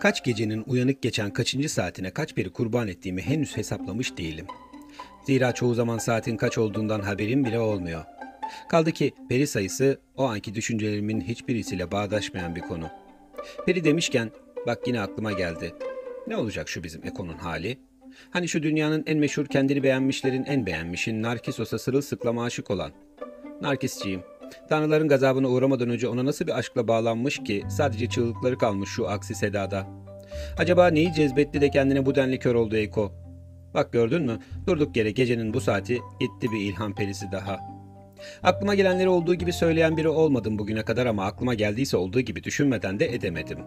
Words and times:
Kaç 0.00 0.24
gecenin 0.24 0.64
uyanık 0.66 1.02
geçen 1.02 1.30
kaçıncı 1.30 1.68
saatine 1.68 2.10
kaç 2.10 2.34
peri 2.34 2.50
kurban 2.50 2.88
ettiğimi 2.88 3.22
henüz 3.22 3.56
hesaplamış 3.56 4.16
değilim. 4.16 4.46
Zira 5.26 5.52
çoğu 5.52 5.74
zaman 5.74 5.98
saatin 5.98 6.36
kaç 6.36 6.58
olduğundan 6.58 7.00
haberim 7.00 7.44
bile 7.44 7.60
olmuyor. 7.60 8.04
Kaldı 8.68 8.92
ki 8.92 9.12
peri 9.28 9.46
sayısı 9.46 9.98
o 10.16 10.24
anki 10.24 10.54
düşüncelerimin 10.54 11.20
hiçbirisiyle 11.20 11.90
bağdaşmayan 11.90 12.56
bir 12.56 12.60
konu. 12.60 12.90
Peri 13.66 13.84
demişken 13.84 14.30
bak 14.66 14.78
yine 14.86 15.00
aklıma 15.00 15.32
geldi. 15.32 15.74
Ne 16.26 16.36
olacak 16.36 16.68
şu 16.68 16.84
bizim 16.84 17.06
Eko'nun 17.06 17.38
hali? 17.38 17.78
Hani 18.30 18.48
şu 18.48 18.62
dünyanın 18.62 19.04
en 19.06 19.18
meşhur 19.18 19.46
kendini 19.46 19.82
beğenmişlerin 19.82 20.44
en 20.44 20.66
beğenmişin 20.66 21.22
Narkisos'a 21.22 21.78
sırılsıklama 21.78 22.44
aşık 22.44 22.70
olan. 22.70 22.92
Narkisçiyim. 23.62 24.22
Tanrıların 24.68 25.08
gazabına 25.08 25.48
uğramadan 25.48 25.88
önce 25.88 26.08
ona 26.08 26.24
nasıl 26.24 26.46
bir 26.46 26.58
aşkla 26.58 26.88
bağlanmış 26.88 27.38
ki 27.44 27.64
sadece 27.68 28.08
çığlıkları 28.08 28.58
kalmış 28.58 28.90
şu 28.90 29.08
aksi 29.08 29.34
sedada. 29.34 29.86
Acaba 30.58 30.88
neyi 30.88 31.12
cezbetti 31.12 31.60
de 31.60 31.70
kendine 31.70 32.06
bu 32.06 32.14
denli 32.14 32.38
kör 32.38 32.54
oldu 32.54 32.76
Eko? 32.76 33.12
Bak 33.74 33.92
gördün 33.92 34.22
mü? 34.22 34.38
Durduk 34.66 34.96
yere 34.96 35.10
gecenin 35.10 35.54
bu 35.54 35.60
saati 35.60 35.94
gitti 35.94 36.52
bir 36.52 36.60
ilham 36.60 36.94
perisi 36.94 37.32
daha. 37.32 37.58
Aklıma 38.42 38.74
gelenleri 38.74 39.08
olduğu 39.08 39.34
gibi 39.34 39.52
söyleyen 39.52 39.96
biri 39.96 40.08
olmadım 40.08 40.58
bugüne 40.58 40.82
kadar 40.82 41.06
ama 41.06 41.24
aklıma 41.24 41.54
geldiyse 41.54 41.96
olduğu 41.96 42.20
gibi 42.20 42.44
düşünmeden 42.44 43.00
de 43.00 43.14
edemedim. 43.14 43.58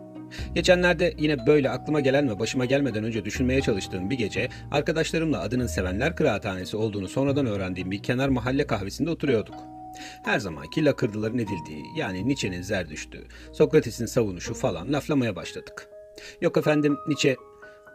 Geçenlerde 0.55 1.13
yine 1.17 1.48
böyle 1.48 1.70
aklıma 1.70 2.00
gelen 2.00 2.30
ve 2.30 2.39
başıma 2.39 2.66
gelmeden 2.66 3.03
önce 3.03 3.25
düşünmeye 3.25 3.61
çalıştığım 3.61 4.09
bir 4.09 4.17
gece 4.17 4.50
arkadaşlarımla 4.72 5.41
adının 5.41 5.67
Sevenler 5.67 6.16
Kıraathanesi 6.16 6.77
olduğunu 6.77 7.08
sonradan 7.08 7.45
öğrendiğim 7.45 7.91
bir 7.91 8.03
kenar 8.03 8.30
mahalle 8.30 8.67
kahvesinde 8.67 9.09
oturuyorduk. 9.09 9.55
Her 10.23 10.40
zamanki 10.40 10.86
lakırdıların 10.86 11.38
edildiği 11.38 11.86
yani 11.95 12.27
Nietzsche'nin 12.27 12.61
zerdüştü, 12.61 13.28
Sokrates'in 13.52 14.06
savunuşu 14.06 14.53
falan 14.53 14.94
laflamaya 14.94 15.36
başladık. 15.36 15.89
Yok 16.42 16.58
efendim 16.58 16.97
Nietzsche 17.08 17.36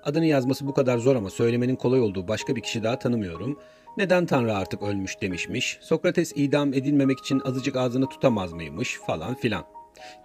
adını 0.02 0.26
yazması 0.26 0.66
bu 0.66 0.74
kadar 0.74 0.98
zor 0.98 1.16
ama 1.16 1.30
söylemenin 1.30 1.76
kolay 1.76 2.00
olduğu 2.00 2.28
başka 2.28 2.56
bir 2.56 2.60
kişi 2.60 2.82
daha 2.82 2.98
tanımıyorum. 2.98 3.58
Neden 3.96 4.26
Tanrı 4.26 4.56
artık 4.56 4.82
ölmüş 4.82 5.20
demişmiş, 5.20 5.78
Sokrates 5.80 6.32
idam 6.36 6.74
edilmemek 6.74 7.18
için 7.18 7.40
azıcık 7.44 7.76
ağzını 7.76 8.08
tutamaz 8.08 8.52
mıymış 8.52 8.98
falan 9.06 9.34
filan. 9.34 9.64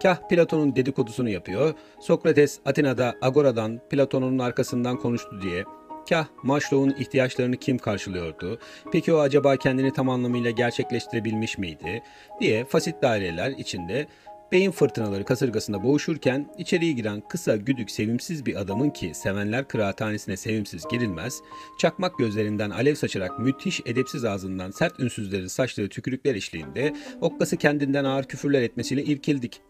Kah 0.02 0.28
Platon'un 0.28 0.76
dedikodusunu 0.76 1.28
yapıyor, 1.28 1.74
Sokrates 2.00 2.60
Atina'da 2.64 3.14
Agora'dan 3.22 3.80
Platon'un 3.90 4.38
arkasından 4.38 4.96
konuştu 4.96 5.42
diye 5.42 5.64
Kah 6.08 6.26
Maslow'un 6.42 6.94
ihtiyaçlarını 6.98 7.56
kim 7.56 7.78
karşılıyordu? 7.78 8.58
Peki 8.92 9.12
o 9.12 9.18
acaba 9.18 9.56
kendini 9.56 9.92
tam 9.92 10.08
anlamıyla 10.08 10.50
gerçekleştirebilmiş 10.50 11.58
miydi? 11.58 12.02
diye 12.40 12.64
fasit 12.64 13.02
daireler 13.02 13.50
içinde 13.50 14.06
beyin 14.52 14.70
fırtınaları 14.70 15.24
kasırgasında 15.24 15.82
boğuşurken 15.82 16.46
içeriye 16.58 16.92
giren 16.92 17.22
kısa 17.28 17.56
güdük 17.56 17.90
sevimsiz 17.90 18.46
bir 18.46 18.56
adamın 18.56 18.90
ki 18.90 19.10
sevenler 19.14 19.68
kıraathanesine 19.68 20.36
sevimsiz 20.36 20.84
girilmez, 20.90 21.40
çakmak 21.78 22.18
gözlerinden 22.18 22.70
alev 22.70 22.94
saçarak 22.94 23.38
müthiş 23.38 23.80
edepsiz 23.86 24.24
ağzından 24.24 24.70
sert 24.70 25.00
ünsüzlerin 25.00 25.46
saçtığı 25.46 25.88
tükürükler 25.88 26.34
eşliğinde 26.34 26.94
okkası 27.20 27.56
kendinden 27.56 28.04
ağır 28.04 28.24
küfürler 28.24 28.62
etmesiyle 28.62 29.02
irkildik. 29.04 29.60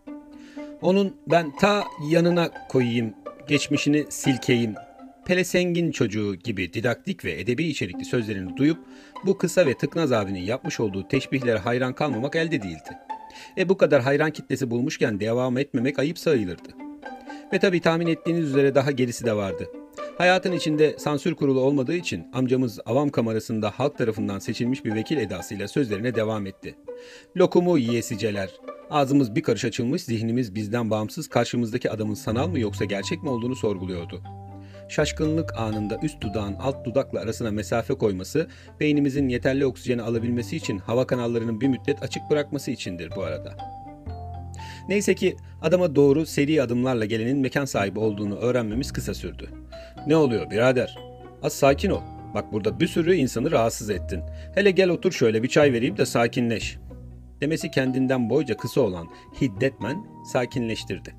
Onun 0.80 1.16
ben 1.26 1.56
ta 1.56 1.84
yanına 2.10 2.50
koyayım, 2.68 3.14
geçmişini 3.48 4.06
silkeyim, 4.08 4.74
pelesengin 5.26 5.90
çocuğu 5.90 6.34
gibi 6.34 6.72
didaktik 6.72 7.24
ve 7.24 7.40
edebi 7.40 7.64
içerikli 7.64 8.04
sözlerini 8.04 8.56
duyup 8.56 8.78
bu 9.26 9.38
kısa 9.38 9.66
ve 9.66 9.74
tıknaz 9.74 10.12
abinin 10.12 10.42
yapmış 10.42 10.80
olduğu 10.80 11.08
teşbihlere 11.08 11.58
hayran 11.58 11.92
kalmamak 11.92 12.36
elde 12.36 12.62
değildi. 12.62 12.98
E 13.58 13.68
bu 13.68 13.76
kadar 13.76 14.02
hayran 14.02 14.30
kitlesi 14.30 14.70
bulmuşken 14.70 15.20
devam 15.20 15.58
etmemek 15.58 15.98
ayıp 15.98 16.18
sayılırdı. 16.18 16.68
Ve 17.52 17.58
tabii 17.58 17.80
tahmin 17.80 18.06
ettiğiniz 18.06 18.44
üzere 18.44 18.74
daha 18.74 18.90
gerisi 18.90 19.24
de 19.24 19.36
vardı. 19.36 19.68
Hayatın 20.18 20.52
içinde 20.52 20.98
sansür 20.98 21.34
kurulu 21.34 21.60
olmadığı 21.60 21.94
için 21.94 22.26
amcamız 22.32 22.80
avam 22.86 23.08
kamerasında 23.08 23.70
halk 23.70 23.98
tarafından 23.98 24.38
seçilmiş 24.38 24.84
bir 24.84 24.94
vekil 24.94 25.16
edasıyla 25.16 25.68
sözlerine 25.68 26.14
devam 26.14 26.46
etti. 26.46 26.74
Lokumu 27.36 27.78
yiyesiceler. 27.78 28.50
Ağzımız 28.90 29.34
bir 29.34 29.42
karış 29.42 29.64
açılmış, 29.64 30.02
zihnimiz 30.02 30.54
bizden 30.54 30.90
bağımsız 30.90 31.28
karşımızdaki 31.28 31.90
adamın 31.90 32.14
sanal 32.14 32.48
mı 32.48 32.58
yoksa 32.58 32.84
gerçek 32.84 33.22
mi 33.22 33.28
olduğunu 33.28 33.56
sorguluyordu. 33.56 34.41
Şaşkınlık 34.92 35.58
anında 35.58 35.98
üst 36.02 36.20
dudağın 36.20 36.54
alt 36.54 36.84
dudakla 36.84 37.20
arasına 37.20 37.50
mesafe 37.50 37.94
koyması, 37.94 38.46
beynimizin 38.80 39.28
yeterli 39.28 39.66
oksijeni 39.66 40.02
alabilmesi 40.02 40.56
için 40.56 40.78
hava 40.78 41.06
kanallarının 41.06 41.60
bir 41.60 41.68
müddet 41.68 42.02
açık 42.02 42.22
bırakması 42.30 42.70
içindir 42.70 43.10
bu 43.16 43.22
arada. 43.22 43.56
Neyse 44.88 45.14
ki 45.14 45.36
adama 45.62 45.96
doğru 45.96 46.26
seri 46.26 46.62
adımlarla 46.62 47.04
gelenin 47.04 47.38
mekan 47.38 47.64
sahibi 47.64 47.98
olduğunu 47.98 48.36
öğrenmemiz 48.36 48.92
kısa 48.92 49.14
sürdü. 49.14 49.48
Ne 50.06 50.16
oluyor 50.16 50.50
birader? 50.50 50.98
Az 51.42 51.52
sakin 51.52 51.90
ol. 51.90 52.02
Bak 52.34 52.52
burada 52.52 52.80
bir 52.80 52.86
sürü 52.86 53.14
insanı 53.14 53.50
rahatsız 53.50 53.90
ettin. 53.90 54.22
Hele 54.54 54.70
gel 54.70 54.88
otur 54.88 55.12
şöyle 55.12 55.42
bir 55.42 55.48
çay 55.48 55.72
vereyim 55.72 55.96
de 55.96 56.06
sakinleş. 56.06 56.78
Demesi 57.40 57.70
kendinden 57.70 58.30
boyca 58.30 58.56
kısa 58.56 58.80
olan 58.80 59.08
Hiddetmen 59.40 60.06
sakinleştirdi. 60.32 61.14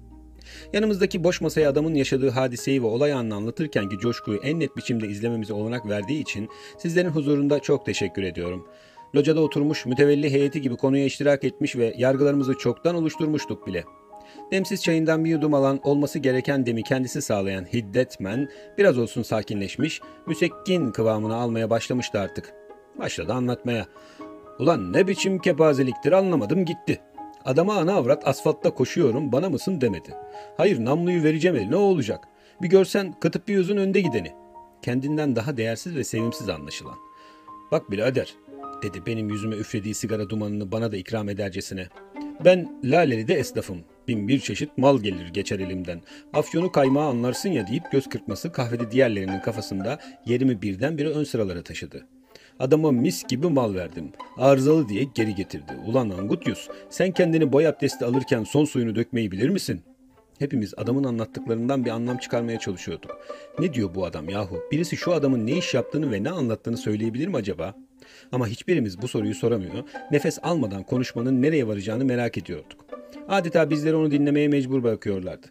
Yanımızdaki 0.73 1.23
boş 1.23 1.41
masaya 1.41 1.69
adamın 1.69 1.93
yaşadığı 1.93 2.29
hadiseyi 2.29 2.83
ve 2.83 2.87
olay 2.87 3.13
anını 3.13 3.35
anlatırken 3.35 3.89
ki 3.89 3.97
coşkuyu 3.97 4.39
en 4.43 4.59
net 4.59 4.77
biçimde 4.77 5.07
izlememize 5.07 5.53
olanak 5.53 5.89
verdiği 5.89 6.21
için 6.21 6.49
sizlerin 6.77 7.09
huzurunda 7.09 7.59
çok 7.59 7.85
teşekkür 7.85 8.23
ediyorum. 8.23 8.67
Locada 9.15 9.41
oturmuş 9.41 9.85
mütevelli 9.85 10.31
heyeti 10.31 10.61
gibi 10.61 10.75
konuya 10.75 11.05
iştirak 11.05 11.43
etmiş 11.43 11.75
ve 11.75 11.93
yargılarımızı 11.97 12.53
çoktan 12.57 12.95
oluşturmuştuk 12.95 13.67
bile. 13.67 13.83
Demsiz 14.51 14.83
çayından 14.83 15.25
bir 15.25 15.29
yudum 15.29 15.53
alan 15.53 15.79
olması 15.83 16.19
gereken 16.19 16.65
demi 16.65 16.83
kendisi 16.83 17.21
sağlayan 17.21 17.65
Hiddetmen 17.73 18.49
biraz 18.77 18.97
olsun 18.97 19.21
sakinleşmiş, 19.21 20.01
müsekkin 20.27 20.91
kıvamını 20.91 21.35
almaya 21.35 21.69
başlamıştı 21.69 22.19
artık. 22.19 22.53
Başladı 22.99 23.33
anlatmaya. 23.33 23.85
Ulan 24.59 24.93
ne 24.93 25.07
biçim 25.07 25.39
kepazeliktir 25.39 26.11
anlamadım 26.11 26.65
gitti. 26.65 27.01
Adama 27.45 27.75
ana 27.75 27.93
avrat 27.93 28.27
asfaltta 28.27 28.73
koşuyorum 28.73 29.31
bana 29.31 29.49
mısın 29.49 29.81
demedi. 29.81 30.13
Hayır 30.57 30.85
namluyu 30.85 31.23
vereceğim 31.23 31.57
eline 31.57 31.75
o 31.75 31.79
olacak. 31.79 32.27
Bir 32.61 32.67
görsen 32.67 33.13
katıp 33.19 33.47
bir 33.47 33.53
yüzün 33.53 33.77
önde 33.77 34.01
gideni. 34.01 34.31
Kendinden 34.81 35.35
daha 35.35 35.57
değersiz 35.57 35.95
ve 35.95 36.03
sevimsiz 36.03 36.49
anlaşılan. 36.49 36.95
Bak 37.71 37.91
birader 37.91 38.33
dedi 38.83 39.05
benim 39.05 39.29
yüzüme 39.29 39.55
üflediği 39.55 39.93
sigara 39.93 40.29
dumanını 40.29 40.71
bana 40.71 40.91
da 40.91 40.97
ikram 40.97 41.29
edercesine. 41.29 41.87
Ben 42.45 42.79
Laleli'de 42.83 43.33
esnafım. 43.33 43.83
Bin 44.07 44.27
bir 44.27 44.39
çeşit 44.39 44.77
mal 44.77 44.99
gelir 44.99 45.27
geçer 45.27 45.59
elimden. 45.59 46.01
Afyonu 46.33 46.71
kaymağı 46.71 47.09
anlarsın 47.09 47.49
ya 47.49 47.67
deyip 47.67 47.91
göz 47.91 48.09
kırpması 48.09 48.51
kahvede 48.51 48.91
diğerlerinin 48.91 49.39
kafasında 49.39 49.99
yerimi 50.25 50.61
birdenbire 50.61 51.09
ön 51.09 51.23
sıralara 51.23 51.63
taşıdı. 51.63 52.07
Adama 52.59 52.91
mis 52.91 53.23
gibi 53.27 53.47
mal 53.49 53.75
verdim. 53.75 54.11
Arızalı 54.37 54.89
diye 54.89 55.03
geri 55.15 55.35
getirdi. 55.35 55.73
Ulan 55.87 56.09
Angutyus 56.09 56.67
sen 56.89 57.11
kendini 57.11 57.53
boy 57.53 57.67
abdesti 57.67 58.05
alırken 58.05 58.43
son 58.43 58.65
suyunu 58.65 58.95
dökmeyi 58.95 59.31
bilir 59.31 59.49
misin? 59.49 59.81
Hepimiz 60.39 60.73
adamın 60.77 61.03
anlattıklarından 61.03 61.85
bir 61.85 61.89
anlam 61.89 62.17
çıkarmaya 62.17 62.59
çalışıyorduk. 62.59 63.11
Ne 63.59 63.73
diyor 63.73 63.95
bu 63.95 64.05
adam 64.05 64.29
yahu? 64.29 64.59
Birisi 64.71 64.97
şu 64.97 65.13
adamın 65.13 65.47
ne 65.47 65.51
iş 65.51 65.73
yaptığını 65.73 66.11
ve 66.11 66.23
ne 66.23 66.29
anlattığını 66.29 66.77
söyleyebilir 66.77 67.27
mi 67.27 67.35
acaba? 67.35 67.75
Ama 68.31 68.47
hiçbirimiz 68.47 69.01
bu 69.01 69.07
soruyu 69.07 69.35
soramıyor. 69.35 69.83
Nefes 70.11 70.39
almadan 70.43 70.83
konuşmanın 70.83 71.41
nereye 71.41 71.67
varacağını 71.67 72.05
merak 72.05 72.37
ediyorduk. 72.37 72.85
Adeta 73.27 73.69
bizleri 73.69 73.95
onu 73.95 74.11
dinlemeye 74.11 74.47
mecbur 74.47 74.83
bırakıyorlardı. 74.83 75.47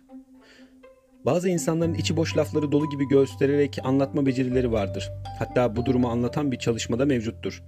Bazı 1.25 1.49
insanların 1.49 1.95
içi 1.95 2.17
boş 2.17 2.37
lafları 2.37 2.73
dolu 2.73 2.91
gibi 2.91 3.09
göstererek 3.09 3.79
anlatma 3.85 4.27
becerileri 4.27 4.73
vardır. 4.73 5.11
Hatta 5.39 5.77
bu 5.77 5.87
durumu 5.87 6.09
anlatan 6.09 6.53
bir 6.53 6.59
çalışmada 6.59 7.07
mevcuttur. 7.07 7.63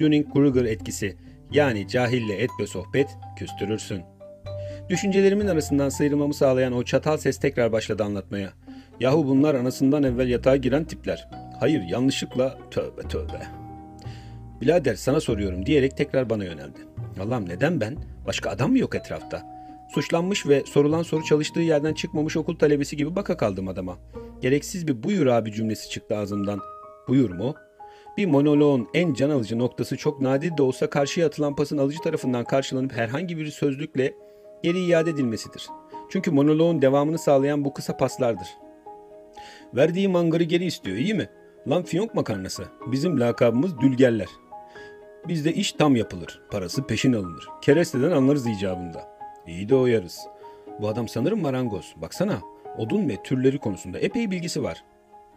Dunning-Kruger 0.00 0.68
etkisi 0.68 1.16
yani 1.52 1.88
cahille 1.88 2.34
et 2.34 2.50
sohbet 2.66 3.08
küstürürsün. 3.36 4.02
Düşüncelerimin 4.88 5.46
arasından 5.46 5.88
sıyrılmamı 5.88 6.34
sağlayan 6.34 6.72
o 6.72 6.82
çatal 6.82 7.16
ses 7.16 7.38
tekrar 7.38 7.72
başladı 7.72 8.04
anlatmaya. 8.04 8.52
Yahu 9.00 9.26
bunlar 9.26 9.54
anasından 9.54 10.02
evvel 10.02 10.28
yatağa 10.28 10.56
giren 10.56 10.84
tipler. 10.84 11.28
Hayır 11.60 11.82
yanlışlıkla 11.82 12.58
tövbe 12.70 13.02
tövbe. 13.08 13.42
Bilader 14.60 14.94
sana 14.94 15.20
soruyorum 15.20 15.66
diyerek 15.66 15.96
tekrar 15.96 16.30
bana 16.30 16.44
yöneldi. 16.44 16.78
Allah'ım 17.20 17.48
neden 17.48 17.80
ben? 17.80 17.96
Başka 18.26 18.50
adam 18.50 18.70
mı 18.70 18.78
yok 18.78 18.94
etrafta? 18.94 19.53
Suçlanmış 19.88 20.46
ve 20.46 20.62
sorulan 20.66 21.02
soru 21.02 21.24
çalıştığı 21.24 21.60
yerden 21.60 21.94
çıkmamış 21.94 22.36
okul 22.36 22.56
talebesi 22.56 22.96
gibi 22.96 23.16
baka 23.16 23.36
kaldım 23.36 23.68
adama. 23.68 23.98
Gereksiz 24.40 24.88
bir 24.88 25.02
buyur 25.02 25.26
abi 25.26 25.52
cümlesi 25.52 25.90
çıktı 25.90 26.16
ağzımdan. 26.16 26.60
Buyur 27.08 27.30
mu? 27.30 27.54
Bir 28.16 28.26
monoloğun 28.26 28.88
en 28.94 29.14
can 29.14 29.30
alıcı 29.30 29.58
noktası 29.58 29.96
çok 29.96 30.20
nadir 30.20 30.56
de 30.56 30.62
olsa 30.62 30.90
karşıya 30.90 31.26
atılan 31.26 31.56
pasın 31.56 31.78
alıcı 31.78 31.98
tarafından 31.98 32.44
karşılanıp 32.44 32.92
herhangi 32.92 33.36
bir 33.36 33.46
sözlükle 33.46 34.14
geri 34.62 34.84
iade 34.84 35.10
edilmesidir. 35.10 35.68
Çünkü 36.10 36.30
monoloğun 36.30 36.82
devamını 36.82 37.18
sağlayan 37.18 37.64
bu 37.64 37.74
kısa 37.74 37.96
paslardır. 37.96 38.48
Verdiği 39.74 40.08
mangarı 40.08 40.42
geri 40.42 40.64
istiyor 40.64 40.96
iyi 40.96 41.14
mi? 41.14 41.28
Lan 41.68 41.82
fiyonk 41.82 42.14
makarnası. 42.14 42.64
Bizim 42.86 43.20
lakabımız 43.20 43.80
dülgerler. 43.80 44.28
Bizde 45.28 45.52
iş 45.52 45.72
tam 45.72 45.96
yapılır. 45.96 46.40
Parası 46.50 46.86
peşin 46.86 47.12
alınır. 47.12 47.48
Keresteden 47.62 48.10
anlarız 48.10 48.46
icabında. 48.46 49.13
İyi 49.46 49.68
de 49.68 49.74
oyarız. 49.74 50.20
Bu 50.80 50.88
adam 50.88 51.08
sanırım 51.08 51.40
marangoz. 51.40 51.94
Baksana 51.96 52.40
odun 52.78 53.08
ve 53.08 53.22
türleri 53.22 53.58
konusunda 53.58 53.98
epey 53.98 54.30
bilgisi 54.30 54.62
var. 54.62 54.84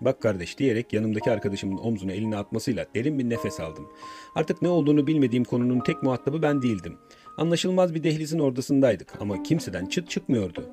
Bak 0.02 0.22
kardeş 0.22 0.58
diyerek 0.58 0.94
yanımdaki 0.94 1.32
arkadaşımın 1.32 1.78
omzuna 1.78 2.12
elini 2.12 2.38
atmasıyla 2.38 2.86
derin 2.96 3.20
bir 3.20 3.30
nefes 3.30 3.60
aldım. 3.60 3.88
Artık 4.36 4.62
ne 4.62 4.68
olduğunu 4.68 5.08
bilmediğim 5.08 5.44
konunun 5.44 5.80
tek 5.80 6.04
muhatabı 6.04 6.42
ben 6.42 6.62
değildim. 6.62 6.98
Anlaşılmaz 7.38 7.96
bir 7.96 8.04
dehlizin 8.04 8.40
ordasındaydık 8.40 9.22
ama 9.22 9.44
kimseden 9.44 9.86
çıt 9.86 10.10
çıkmıyordu. 10.10 10.70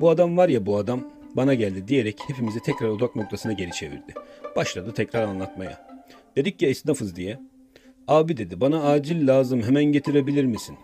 Bu 0.00 0.10
adam 0.10 0.36
var 0.36 0.48
ya 0.48 0.66
bu 0.66 0.76
adam 0.76 1.00
bana 1.36 1.54
geldi 1.54 1.88
diyerek 1.88 2.18
hepimizi 2.26 2.60
tekrar 2.60 2.88
odak 2.88 3.16
noktasına 3.16 3.52
geri 3.52 3.70
çevirdi. 3.70 4.14
Başladı 4.56 4.92
tekrar 4.94 5.22
anlatmaya. 5.22 5.86
Dedik 6.36 6.62
ya 6.62 6.68
esnafız 6.68 7.16
diye. 7.16 7.40
Abi 8.08 8.36
dedi 8.36 8.60
bana 8.60 8.82
acil 8.82 9.26
lazım 9.28 9.62
hemen 9.62 9.84
getirebilir 9.84 10.44
misin? 10.44 10.76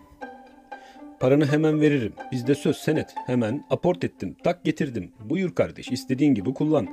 Paranı 1.23 1.45
hemen 1.45 1.81
veririm. 1.81 2.13
Bizde 2.31 2.55
söz 2.55 2.77
senet. 2.77 3.13
Hemen 3.25 3.63
aport 3.69 4.03
ettim. 4.03 4.35
Tak 4.43 4.63
getirdim. 4.63 5.11
Buyur 5.29 5.55
kardeş 5.55 5.91
istediğin 5.91 6.33
gibi 6.33 6.53
kullan. 6.53 6.87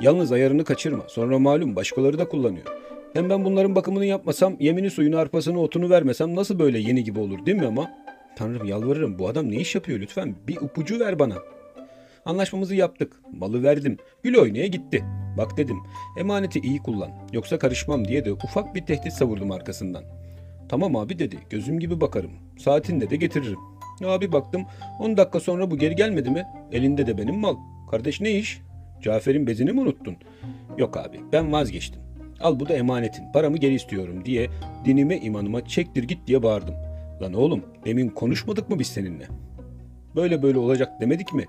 Yalnız 0.00 0.32
ayarını 0.32 0.64
kaçırma. 0.64 1.04
Sonra 1.08 1.38
malum 1.38 1.76
başkaları 1.76 2.18
da 2.18 2.28
kullanıyor. 2.28 2.66
Hem 3.12 3.30
ben 3.30 3.44
bunların 3.44 3.74
bakımını 3.74 4.06
yapmasam, 4.06 4.56
yemini 4.60 4.90
suyunu 4.90 5.18
arpasını 5.18 5.60
otunu 5.60 5.90
vermesem 5.90 6.34
nasıl 6.34 6.58
böyle 6.58 6.78
yeni 6.78 7.04
gibi 7.04 7.20
olur 7.20 7.46
değil 7.46 7.58
mi 7.58 7.66
ama? 7.66 7.90
Tanrım 8.36 8.68
yalvarırım 8.68 9.18
bu 9.18 9.28
adam 9.28 9.50
ne 9.50 9.56
iş 9.56 9.74
yapıyor 9.74 10.00
lütfen 10.00 10.34
bir 10.48 10.56
ipucu 10.56 11.00
ver 11.00 11.18
bana. 11.18 11.36
Anlaşmamızı 12.24 12.74
yaptık. 12.74 13.20
Malı 13.32 13.62
verdim. 13.62 13.96
Gül 14.22 14.36
oynaya 14.36 14.66
gitti. 14.66 15.04
Bak 15.38 15.56
dedim 15.56 15.78
emaneti 16.18 16.60
iyi 16.60 16.78
kullan. 16.78 17.10
Yoksa 17.32 17.58
karışmam 17.58 18.08
diye 18.08 18.24
de 18.24 18.32
ufak 18.32 18.74
bir 18.74 18.86
tehdit 18.86 19.12
savurdum 19.12 19.50
arkasından. 19.50 20.04
Tamam 20.68 20.96
abi 20.96 21.18
dedi. 21.18 21.38
Gözüm 21.50 21.80
gibi 21.80 22.00
bakarım. 22.00 22.30
Saatinde 22.58 23.10
de 23.10 23.16
getiririm. 23.16 23.58
Abi 24.04 24.32
baktım 24.32 24.66
10 25.00 25.16
dakika 25.16 25.40
sonra 25.40 25.70
bu 25.70 25.78
geri 25.78 25.96
gelmedi 25.96 26.30
mi? 26.30 26.46
Elinde 26.72 27.06
de 27.06 27.18
benim 27.18 27.36
mal. 27.36 27.56
Kardeş 27.90 28.20
ne 28.20 28.30
iş? 28.30 28.60
Cafer'in 29.02 29.46
bezini 29.46 29.72
mi 29.72 29.80
unuttun? 29.80 30.16
Yok 30.78 30.96
abi 30.96 31.20
ben 31.32 31.52
vazgeçtim. 31.52 32.00
Al 32.40 32.60
bu 32.60 32.68
da 32.68 32.74
emanetin. 32.74 33.32
Paramı 33.32 33.56
geri 33.56 33.74
istiyorum 33.74 34.24
diye 34.24 34.48
dinime 34.84 35.18
imanıma 35.18 35.66
çektir 35.66 36.02
git 36.02 36.26
diye 36.26 36.42
bağırdım. 36.42 36.74
Lan 37.22 37.34
oğlum 37.34 37.62
demin 37.84 38.08
konuşmadık 38.08 38.70
mı 38.70 38.78
biz 38.78 38.86
seninle? 38.86 39.26
Böyle 40.16 40.42
böyle 40.42 40.58
olacak 40.58 41.00
demedik 41.00 41.32
mi? 41.32 41.44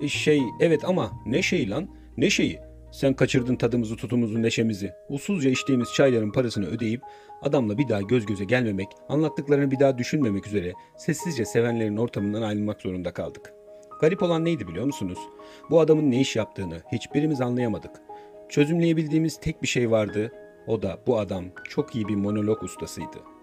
E 0.00 0.08
şey 0.08 0.42
evet 0.60 0.84
ama 0.84 1.12
ne 1.26 1.42
şey 1.42 1.70
lan? 1.70 1.88
Ne 2.16 2.30
şeyi? 2.30 2.58
Sen 2.94 3.14
kaçırdın 3.14 3.56
tadımızı 3.56 3.96
tutumuzu 3.96 4.42
neşemizi. 4.42 4.92
Usulca 5.08 5.50
içtiğimiz 5.50 5.92
çayların 5.92 6.32
parasını 6.32 6.66
ödeyip 6.66 7.02
adamla 7.42 7.78
bir 7.78 7.88
daha 7.88 8.02
göz 8.02 8.26
göze 8.26 8.44
gelmemek, 8.44 8.88
anlattıklarını 9.08 9.70
bir 9.70 9.80
daha 9.80 9.98
düşünmemek 9.98 10.46
üzere 10.46 10.72
sessizce 10.96 11.44
sevenlerin 11.44 11.96
ortamından 11.96 12.42
ayrılmak 12.42 12.80
zorunda 12.80 13.12
kaldık. 13.12 13.52
Garip 14.00 14.22
olan 14.22 14.44
neydi 14.44 14.68
biliyor 14.68 14.86
musunuz? 14.86 15.18
Bu 15.70 15.80
adamın 15.80 16.10
ne 16.10 16.20
iş 16.20 16.36
yaptığını 16.36 16.82
hiçbirimiz 16.92 17.40
anlayamadık. 17.40 17.90
Çözümleyebildiğimiz 18.48 19.40
tek 19.40 19.62
bir 19.62 19.68
şey 19.68 19.90
vardı. 19.90 20.32
O 20.66 20.82
da 20.82 20.98
bu 21.06 21.18
adam 21.18 21.44
çok 21.68 21.94
iyi 21.94 22.08
bir 22.08 22.16
monolog 22.16 22.62
ustasıydı. 22.62 23.33